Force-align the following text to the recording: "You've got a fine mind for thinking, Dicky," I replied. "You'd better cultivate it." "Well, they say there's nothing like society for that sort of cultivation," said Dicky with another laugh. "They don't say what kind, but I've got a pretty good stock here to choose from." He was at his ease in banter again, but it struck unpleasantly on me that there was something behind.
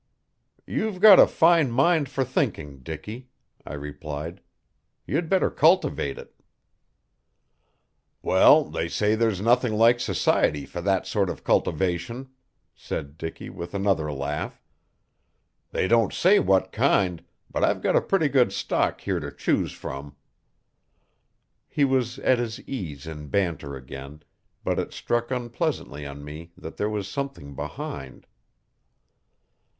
"You've 0.65 0.99
got 0.99 1.19
a 1.19 1.27
fine 1.27 1.69
mind 1.69 2.09
for 2.09 2.23
thinking, 2.23 2.79
Dicky," 2.79 3.29
I 3.67 3.75
replied. 3.75 4.41
"You'd 5.05 5.29
better 5.29 5.51
cultivate 5.51 6.17
it." 6.17 6.33
"Well, 8.23 8.63
they 8.63 8.87
say 8.87 9.13
there's 9.13 9.41
nothing 9.41 9.73
like 9.75 9.99
society 9.99 10.65
for 10.65 10.81
that 10.81 11.05
sort 11.05 11.29
of 11.29 11.43
cultivation," 11.43 12.31
said 12.73 13.15
Dicky 13.15 13.51
with 13.51 13.75
another 13.75 14.11
laugh. 14.11 14.59
"They 15.69 15.87
don't 15.87 16.11
say 16.11 16.39
what 16.39 16.71
kind, 16.71 17.23
but 17.51 17.63
I've 17.63 17.83
got 17.83 17.95
a 17.95 18.01
pretty 18.01 18.27
good 18.27 18.51
stock 18.51 19.01
here 19.01 19.19
to 19.19 19.29
choose 19.31 19.71
from." 19.71 20.15
He 21.69 21.85
was 21.85 22.17
at 22.17 22.39
his 22.39 22.59
ease 22.61 23.05
in 23.05 23.27
banter 23.27 23.75
again, 23.75 24.23
but 24.63 24.79
it 24.79 24.93
struck 24.93 25.29
unpleasantly 25.29 26.07
on 26.07 26.23
me 26.25 26.53
that 26.57 26.77
there 26.77 26.89
was 26.89 27.07
something 27.07 27.53
behind. 27.53 28.25